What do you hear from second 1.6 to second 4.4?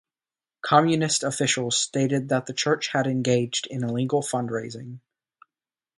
stated that the church had engaged in illegal